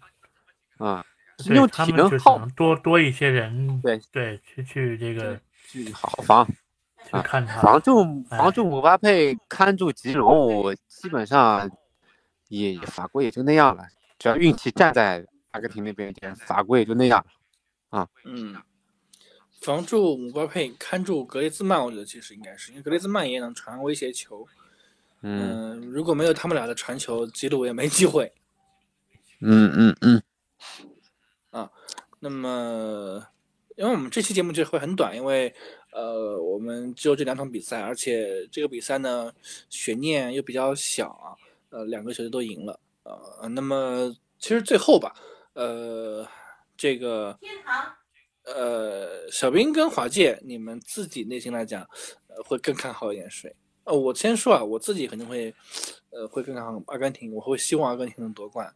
[0.77, 1.03] 啊，
[1.39, 6.47] 是用体能耗多多一些人，对对，去去这个去好好防。
[7.05, 7.61] 去看他。
[7.61, 11.69] 防住哎防住姆巴佩，看住吉隆，基本上
[12.49, 13.85] 也也法国也就那样了。
[14.17, 17.23] 只要运气站在阿根廷那边一点，法国也就那样
[17.89, 18.07] 了。
[18.25, 18.55] 嗯，
[19.61, 24.47] 防住姆巴佩，看住格列兹曼，我觉得其实应该是，因为格列兹曼也能传威胁球。
[25.21, 28.31] 嗯嗯，如果没有他们俩的传球，吉鲁也没机会。
[29.39, 30.23] 嗯嗯嗯，
[31.51, 31.69] 啊
[32.19, 33.25] 那么，
[33.75, 35.53] 因为我们这期节目就会很短，因为
[35.95, 39.31] 呃，我们只有这两场比赛，而且这个比赛呢
[39.69, 41.31] 悬念又比较小啊，
[41.69, 45.15] 呃，两个球队都赢了，呃，那么其实最后吧，
[45.53, 46.27] 呃，
[46.75, 47.39] 这个
[48.43, 51.81] 呃，小兵跟华界，你们自己内心来讲，
[52.27, 53.55] 呃，会更看好一点谁？
[53.85, 55.53] 呃，我先说啊，我自己肯定会，
[56.09, 58.69] 呃，会更看好阿根廷，我会希望阿根廷能夺冠，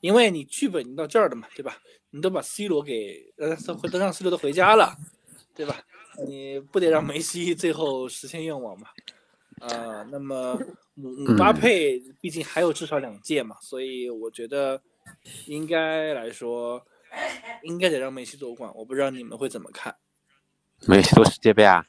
[0.00, 1.78] 因为你剧本已经到这儿了嘛，对吧？
[2.10, 4.96] 你都把 C 罗给呃回都让 C 罗都回家了，
[5.54, 5.80] 对吧？
[6.26, 8.88] 你不得让梅西最后实现愿望嘛？
[9.60, 10.58] 呃，那么
[10.94, 14.82] 姆姆巴佩毕竟还有至少两届嘛，所以我觉得
[15.46, 16.84] 应该来说，
[17.62, 18.70] 应该得让梅西夺冠。
[18.74, 19.94] 我不知道你们会怎么看？
[20.86, 21.86] 梅西夺世界杯啊，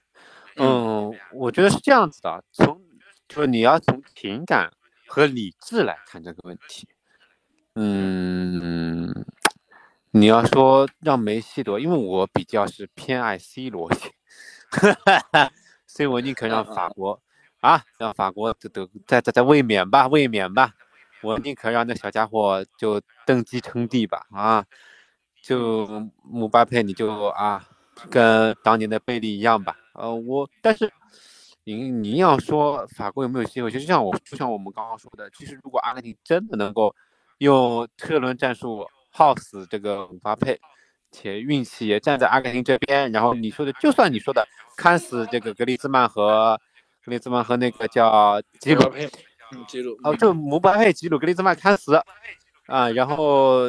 [0.56, 2.82] 嗯，我觉得是这样子的，从
[3.28, 4.72] 就是你要从情感
[5.08, 6.88] 和理智来看这个问题。
[7.74, 9.25] 嗯，
[10.18, 14.10] 你要说让梅西夺，因为我比较是偏爱 C 罗型，
[15.86, 17.22] 所以我宁可让法国
[17.60, 20.72] 啊，让法国得得再再再卫冕吧，卫冕吧，
[21.22, 24.64] 我宁可让那小家伙就登基称帝吧，啊，
[25.44, 25.86] 就
[26.24, 27.68] 姆巴佩你就啊。
[28.10, 30.92] 跟当年的贝利一样吧，呃，我但是
[31.64, 36.94] 你你要说法国有没有机会，就像我就像我们刚刚说的，其实如果阿根廷真的能够
[37.38, 40.60] 用车轮战术耗死这个姆巴佩，
[41.10, 46.60] 且运气也站在阿根廷这边，然后你说的就算你说的看死这个格里兹曼和
[47.06, 48.82] 格里兹曼和那个叫吉鲁，
[49.68, 51.96] 吉鲁，哦，就姆巴佩、吉鲁、格里兹曼看死
[52.68, 53.62] 啊，然后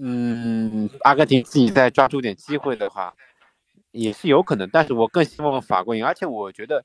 [0.00, 3.12] 嗯，阿根廷自己再抓住点机会的话。
[3.94, 6.82] 也是有可能，但是我更希望法国赢，而且我觉得，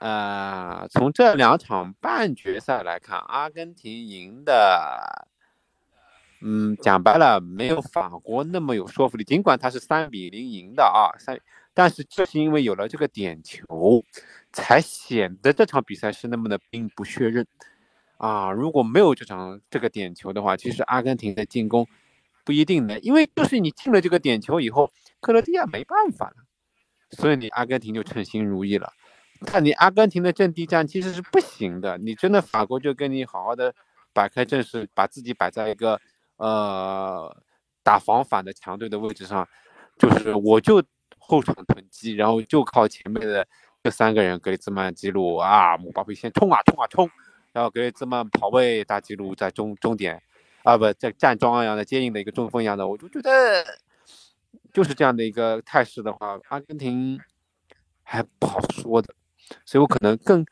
[0.00, 5.28] 呃，从这两场半决赛来看，阿根廷赢的，
[6.42, 9.24] 嗯，讲白了没有法国那么有说服力。
[9.24, 11.38] 尽管他是三比零赢的啊，三，
[11.72, 14.04] 但是就是因为有了这个点球，
[14.52, 17.46] 才显得这场比赛是那么的兵不血刃
[18.18, 18.50] 啊。
[18.50, 21.86] 如果没有这场这个点球的话，其实阿根廷的进攻。
[22.44, 26.34] 不一定的，因为就是你进了这个点球以后，克罗地亚没办法了，
[27.12, 28.92] 所以你阿根廷就称心如意了。
[29.46, 33.72] 看你阿根廷的阵地战其实是不行的，你真的法国就跟你好好的
[34.12, 36.00] 摆开阵势，把自己摆在一个
[36.42, 37.34] 呃
[37.82, 39.48] 打防反的强队的位置上，
[39.96, 40.82] 就是我就
[41.18, 43.46] 后场囤积，然后就靠前面的
[43.82, 47.08] 这三个人，格里兹曼、基鲁啊，姆巴佩先冲啊冲啊冲，
[47.52, 50.22] 然后格里兹曼跑位，大吉鲁在终终点。
[50.64, 53.64] 啊不，在站桩一样的接应的一个中锋一样的，我就觉得
[54.72, 57.18] 就是这样的一个态势的话，阿根廷
[58.04, 59.12] 还不好说的，
[59.64, 60.46] 所以我可能更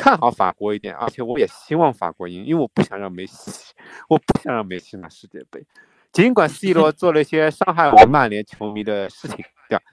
[0.00, 3.74] 看好法国一点，而且我也希望法国赢，因为我不想让梅西，
[4.08, 5.62] 我不想让梅西拿世界杯。
[6.10, 9.36] 尽管 C 罗做了一些伤害我们曼联球迷的事情，
[9.68, 9.84] 对吧？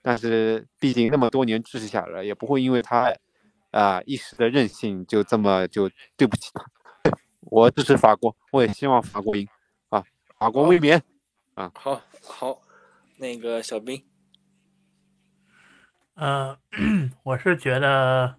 [0.00, 3.10] 但是毕竟那么多年支持下来，也不会因为他
[3.72, 6.64] 啊、呃、一时的任性就这么就对不起他。
[7.40, 9.48] 我支持法国，我也希望法国赢
[9.88, 10.04] 啊，
[10.38, 11.02] 法国卫冕
[11.54, 11.72] 啊。
[11.74, 12.62] 好，好，
[13.18, 14.04] 那个小兵，
[16.14, 16.56] 呃，
[17.24, 18.36] 我是觉得，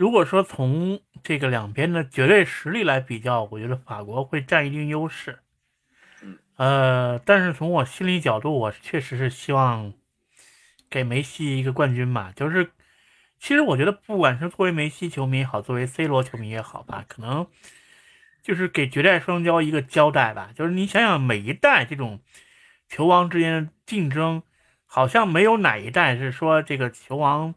[0.00, 5.40] 如果说从这个两边的绝对实力来比较，我觉得法国会占一定优势。
[6.56, 9.92] 呃，但是从我心理角度，我确实是希望
[10.88, 12.32] 给梅西一个冠军吧。
[12.34, 12.70] 就是，
[13.38, 17.46] 其实我觉得，不管是作为梅西球迷也好，作为 C 罗球迷也好吧，可能
[18.42, 20.48] 就是给绝代双骄一个交代吧。
[20.54, 22.20] 就是你想想，每一代这种
[22.88, 24.42] 球王之间的竞争，
[24.86, 27.54] 好像没有哪一代是说这个球王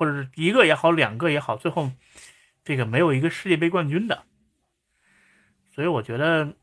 [0.00, 1.92] 或者是一个也好，两个也好，最后
[2.64, 4.24] 这个没有一个世界杯冠军的。
[5.74, 6.54] 所以我觉得，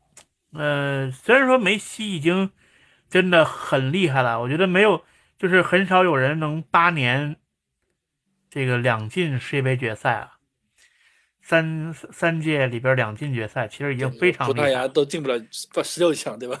[0.52, 2.50] 呃，虽然说梅西已经
[3.08, 5.04] 真的很厉害了，我觉得没有，
[5.38, 7.36] 就是很少有人能八年
[8.50, 10.32] 这个两进世界杯决赛啊。
[11.40, 15.40] 三三届里边两进决赛，其实已经非常厉害葡萄牙都进不了
[15.84, 16.60] 十六强，对吧？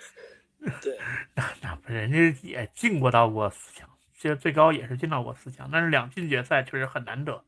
[0.82, 0.98] 对，
[1.34, 7.44] 那那不是人家也进过到过四强，其实最高也是进到过四强，但是两进决赛确实很难得。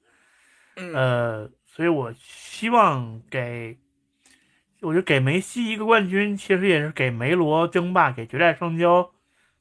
[0.94, 3.78] 呃，所以我希望给，
[4.80, 9.10] 我觉得给梅西一个冠军，其实也是给梅罗争霸、给绝代双骄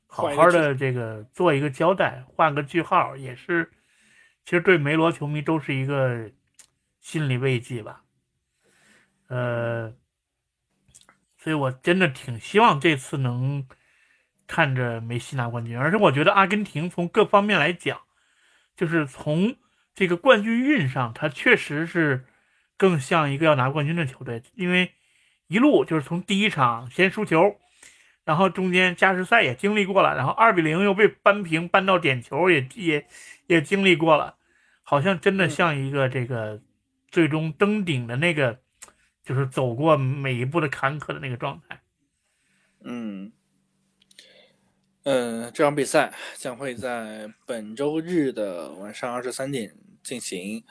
[0.05, 3.71] 好好的这个做一个交代，画个句号，也是
[4.45, 6.29] 其实对梅罗球迷都是一个。
[6.99, 8.03] 心理慰藉吧，
[9.27, 9.93] 呃，
[11.37, 13.65] 所以我真的挺希望这次能
[14.47, 17.99] 看着梅西拿冠军，而且我觉得阿根廷从各方面来讲，
[18.75, 19.55] 就是从
[19.93, 22.25] 这个冠军运上，他确实是
[22.77, 24.93] 更像一个要拿冠军的球队，因为
[25.47, 27.57] 一路就是从第一场先输球，
[28.23, 33.05] 然后中间加时赛也经历过了，然后二比零又被扳平，扳到点球也也
[33.45, 34.37] 也经历过了，
[34.81, 36.61] 好像真的像一个这个。
[37.09, 38.59] 最终登顶的那个，
[39.23, 41.81] 就是走过每一步的坎坷的那个状态。
[42.83, 43.31] 嗯，
[45.09, 50.61] 嗯，这场比赛将会在本周日的晚上二十三点进行。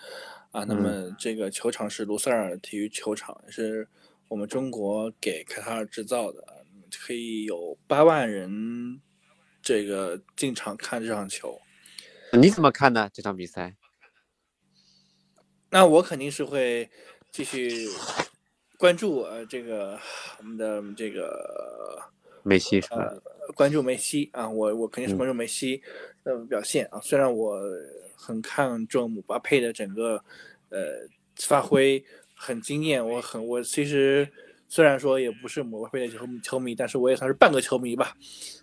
[0.51, 3.89] 啊，那么这个球场是卢塞尔体育球场，是
[4.29, 6.67] 我们中国给卡塔尔制造的，
[7.01, 9.01] 可以有八万人
[9.63, 11.59] 这个进场看这场球。
[12.35, 13.09] 你怎么看呢？
[13.15, 13.75] 这场比赛？
[15.73, 16.91] 那我肯定是会
[17.31, 17.89] 继续
[18.77, 19.99] 关注呃这个
[20.39, 22.03] 我们的这个
[22.47, 23.13] 梅西是吧？
[23.55, 25.83] 关注梅西啊，我我肯定是关注梅西
[26.25, 27.01] 的表现啊。
[27.03, 27.61] 虽然我
[28.17, 30.23] 很看重姆巴佩的整个
[30.71, 31.07] 呃
[31.37, 32.03] 发挥
[32.35, 34.29] 很惊艳，我很我其实
[34.69, 38.15] 虽然说也不是姆巴佩的球球迷，但是我也算是半个球迷吧，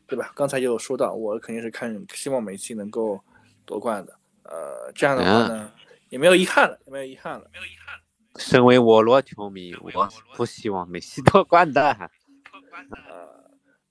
[0.07, 0.31] 对吧？
[0.35, 3.19] 刚才就有说到，我肯定是看希望梅西能够
[3.65, 4.13] 夺冠的。
[4.43, 5.71] 呃，这样的话呢。
[6.09, 7.99] 也没有遗憾了，也没有遗憾了，没有遗憾。
[8.37, 11.81] 身为我罗球迷，我不希望梅西 夺冠的。
[13.09, 13.42] 呃，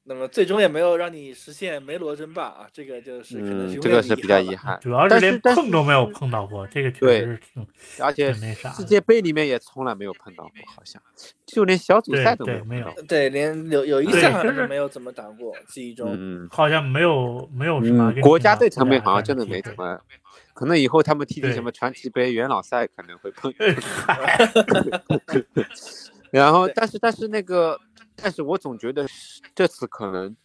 [0.04, 4.76] 那么最终也没有让你实现梅罗争霸啊，这个就是可能这个是比较遗憾。
[4.80, 7.64] 主要是连碰都没有碰到过，这个确实是挺，
[8.00, 11.00] 而且世界杯里面也从来没有碰到过，好像
[11.46, 12.92] 就连小组赛都没有。
[13.06, 20.00] 对，连有有一赛好像是没有怎么打过，记忆中好像没有没有什么国家队层面好像真的没怎么。
[20.52, 23.52] 可能以后他们踢的什么传奇杯、元老赛可能会碰。
[26.30, 27.78] 然后，但是但是那个，
[28.16, 29.06] 但是我总觉得
[29.54, 30.36] 这次可能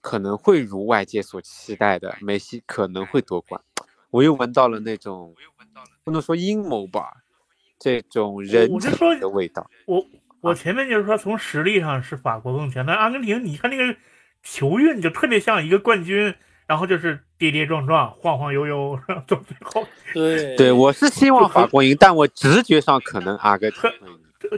[0.00, 3.60] 可能会如外界所期待的，梅西可能会夺冠。
[4.10, 5.34] 我又闻到了那种
[6.04, 7.12] 不能说阴谋吧，
[7.78, 9.70] 这种人情的味道。
[9.86, 10.04] 我
[10.40, 13.96] 我前面就是说，从实力上是法国更强，但阿根廷你看那个
[14.42, 16.34] 球运就特别像一个冠军。
[16.64, 19.86] 然后就是跌跌撞撞、晃晃悠悠，到最后。
[20.14, 23.90] 对对，我是希望法国赢，但我直觉上可能阿根廷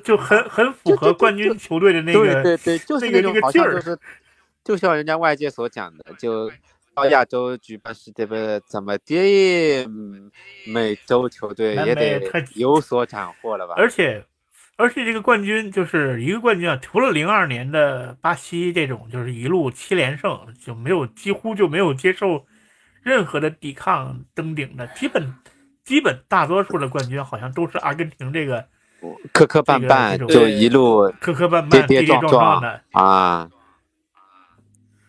[0.02, 3.98] 就很很符合冠军球队的那个，对对对，就是那个劲儿。
[4.62, 6.50] 就像人家外界所讲的，就
[6.94, 9.86] 到亚洲举办世界杯怎么跌，
[10.66, 12.22] 美洲球队也得
[12.54, 13.74] 有所斩获了吧？
[13.76, 14.24] 而且。
[14.76, 22.44] 而且这个冠军就是一个冠军啊，除了零二年的巴西这种，就是一路七连胜就没有几乎就没有接受
[23.00, 25.32] 任何的抵抗登顶的，基本
[25.84, 28.66] 基本大多数的冠军好像都是阿根廷这个
[29.32, 33.50] 磕磕绊绊就一路磕磕绊绊跌跌撞撞的啊，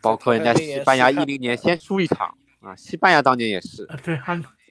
[0.01, 4.19] 包括人家西班牙一零年先输一场啊，西班牙当年也是对，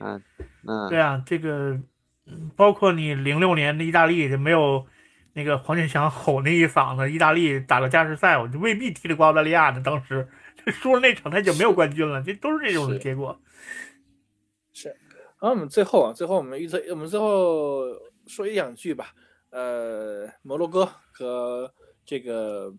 [0.01, 0.23] 嗯
[0.67, 1.79] 嗯，对啊，这个。
[2.27, 4.87] 嗯，包括你零六年的意大利就没有
[5.35, 9.83] 那个黄健翔吼那一嗓子，意大利打了加时赛，我就未必踢得过澳大利亚呢。
[9.85, 10.27] 当时
[10.73, 13.39] 输了那场，他就没有冠军了，这都是这种结果。
[14.73, 17.83] 是，然后我们最后啊，最后我们预测，我们最后
[18.27, 19.15] 说一两句吧。
[19.51, 21.73] 呃，摩洛哥和
[22.05, 22.73] 这个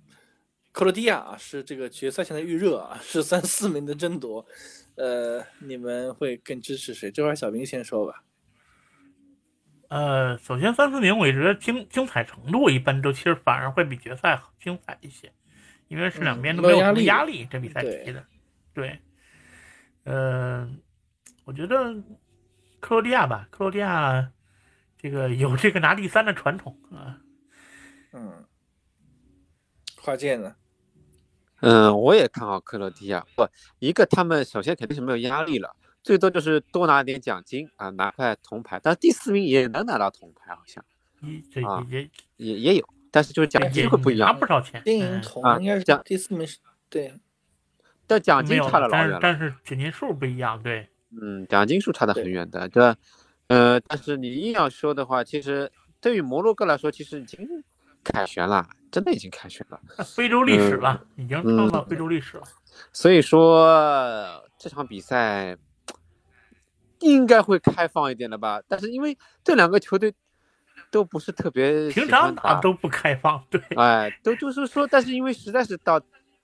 [0.72, 4.46] 克罗地亚啊，是这个决赛前的预热啊，是三四名的争夺。
[4.96, 7.10] 呃，你们会更支持谁？
[7.12, 8.24] 这块小兵先说吧。
[9.88, 15.32] 呃，首先三四名，我觉得精精彩程度一般都其实反而会比决赛精彩一些，
[15.88, 18.26] 因为是两边都没有什么压力，这比赛踢的。
[18.74, 19.00] 对，
[20.04, 20.70] 呃，
[21.46, 21.94] 我觉得
[22.80, 24.32] 克罗地亚吧，克罗地亚
[25.06, 27.22] 这个有这个拿第三的传统啊，
[28.12, 28.44] 嗯，
[30.02, 30.56] 跨界呢？
[31.60, 33.24] 嗯，我也看好克罗地亚。
[33.36, 33.48] 不，
[33.78, 38.80] 一个他们首先肯定是没有压力了，最多就是多拿点奖金啊，拿块铜牌。
[38.82, 40.84] 但第四名也能拿到铜牌，好像
[41.70, 44.40] 啊也也也有，但是就是奖金会不一样拿样。
[44.40, 46.58] 不少钱，金银铜应该是奖第四名是，
[46.90, 47.14] 对，
[48.08, 49.20] 但奖金差了老远了。
[49.22, 50.90] 但是奖金数不一样，对，
[51.22, 52.68] 嗯，奖金数差得很远的。
[52.70, 52.98] 这，
[53.48, 55.72] 呃，但是你硬要说的话，其实
[56.02, 57.48] 对于摩洛哥来说，其实已经
[58.04, 59.80] 凯旋了，真的已经凯旋了。
[60.04, 62.44] 非洲历史了，已经嗯创造非洲历史了。
[62.92, 65.56] 所以说这场比赛
[67.00, 68.62] 应该会开放一点的吧？
[68.68, 70.14] 但是因为这两个球队
[70.90, 76.02] 都不是特别平常打都不开放，对，哎，都就是说，但是因为实在是到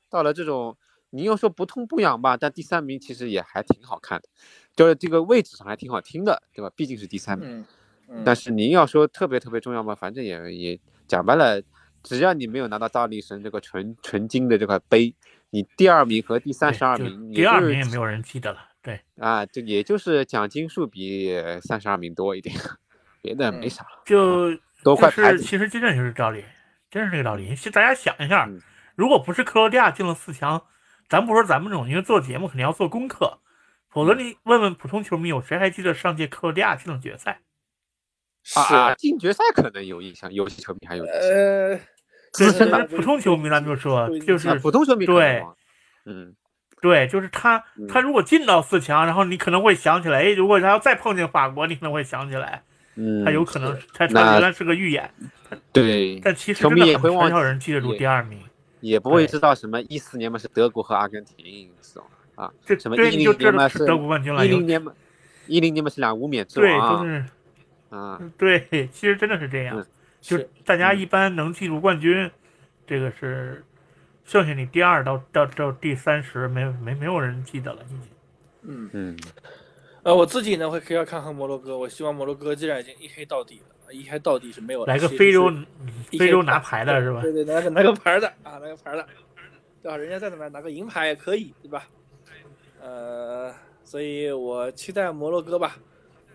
[0.09, 0.77] 到了这种，
[1.09, 4.29] 你要说不痛不痒吧，但第三名其实也还挺好看的，
[4.75, 6.71] 就是这个位置上还挺好听的，对吧？
[6.75, 7.59] 毕竟是第三名。
[7.59, 7.65] 嗯
[8.13, 11.61] 嗯，但是您要说特别特别重要嘛，反正也也讲白了，
[12.03, 15.15] 只要你没有拿到大力神这个纯纯金的这块杯，
[15.49, 22.53] 你第二名和第三十二名，第二名也没有人记得了，对，啊，这也就是奖金数比三十二名多一点，
[23.21, 24.53] 别的没嗯啥，就
[24.83, 25.43] 多块就是牌子。
[25.43, 26.43] 其实真正就是道理，
[26.89, 27.47] 真是这个道理。
[27.49, 28.59] 其实大家想一下嗯，
[28.95, 30.61] 如果不是克罗地亚进了四强，
[31.07, 33.39] 咱不说咱们这种，因为做节目肯定要做功课，
[33.91, 37.41] 否嗯则你问问普通球迷，有谁还记得上届克罗地亚进了决赛？
[38.55, 41.21] 啊是啊，进决赛可能有印象，有些球迷还有印象。
[41.21, 41.79] 呃，
[42.33, 45.43] 资深的对普通球迷咱就说就是啊，普通球迷对，
[46.05, 46.35] 嗯，
[46.81, 52.63] 对，就是他嗯，他如果进到四强，然后你可能会想起来，哎，如果他要再碰见法国，你可能会想起来，
[52.95, 55.13] 嗯，他有可能他他原来是个预演，
[55.71, 58.39] 对，但其实球迷真的很也会很少人记得住第二名。
[58.79, 62.03] 也不会知道什么一四年嘛是德国和阿根廷这种
[62.41, 64.43] 啊，这什么对，10你就知年嘛是德国冠军了。
[64.43, 64.91] 一零年嘛，
[65.45, 67.25] 一零年嘛是两无冕之对，王啊就是
[67.95, 69.85] 啊，对，其实真的是这样嗯，
[70.21, 72.31] 就大家嗯一般能记住冠军，
[72.87, 73.63] 这个是
[74.25, 77.99] 剩下你第二到到到第三十，没没没有人记得了，已经。
[78.63, 79.19] 嗯嗯，
[80.01, 85.53] 呃，我自己呢会可以要看看摩洛哥，我希望摩洛哥既然已经一黑到底了，一黑到底是没有来个非洲
[86.17, 87.21] 非洲拿牌的是吧？
[87.21, 89.07] 对对，拿个拿个牌的啊，拿个牌的，
[89.83, 89.95] 对吧？
[89.95, 91.87] 人家再拿拿个银牌也可以，对吧？
[92.81, 93.53] 呃，
[93.83, 95.77] 所以我期待摩洛哥吧，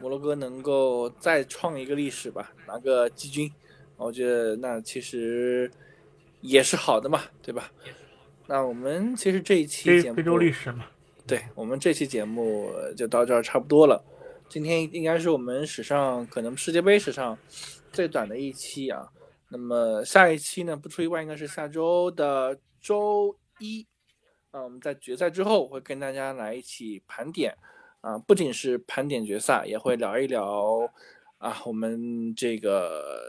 [0.01, 3.53] 摩洛哥能够再创一个历史吧，拿个季军，
[3.97, 5.69] 我觉得那其实
[6.41, 7.71] 也是好的嘛，对吧？
[8.47, 10.87] 那我们其实这一期节目非非洲历史嘛，
[11.27, 14.01] 对我们这期节目就到这儿差不多了。
[14.49, 17.37] 今天应该是我们史上可能世界杯史上
[17.91, 19.09] 最短的一期啊。
[19.49, 23.85] 那么下一期呢，不出意外应该是下周的周一。
[24.57, 27.55] 那，我们在决赛之后会跟大家来一起盘点
[28.01, 30.91] 啊，不仅是盘点决赛，也会聊一聊
[31.37, 33.23] 啊我们这个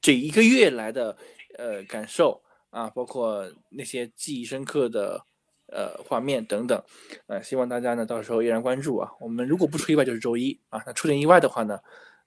[0.00, 1.14] 这一个月来的
[1.58, 5.26] 呃感受啊，包括那些记忆深刻的
[5.66, 6.82] 呃画面等等。
[7.26, 9.12] 呃，希望大家呢到时候依然关注啊。
[9.20, 11.78] 我们如果不出意外就是周一啊，那出点意外的话呢，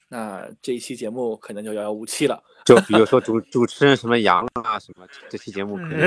[0.10, 2.42] 那这一期节目可能就遥遥无期了。
[2.66, 5.98] 就比如说主主持人什么杨啊什么，这期节目可能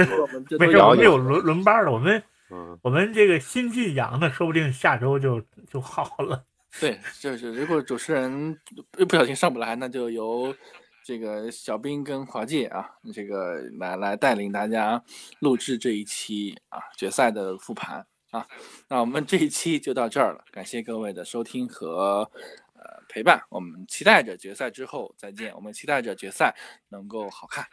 [0.59, 6.44] 没有我们 有轮轮班的，我们嗯我们这个新晋阳的，说不定下周就就好了。
[6.78, 8.57] 对，就是如果主持人
[8.90, 10.55] 不不小心上不来，那就由
[11.03, 15.03] 这个小兵跟华界啊，这个来来带领大家
[15.40, 18.46] 录制这一期啊决赛的复盘啊。
[18.86, 22.30] 那我们这一期就到这儿了，感谢各位的收听和
[22.69, 22.69] 呃
[23.11, 26.56] 陪伴，我们期待着决赛之后再见，我们期待着决赛
[26.88, 27.66] 能够好看，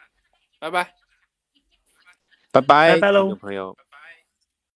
[0.60, 0.92] 拜拜。
[2.52, 3.78] 拜拜，拜拜喽朋友。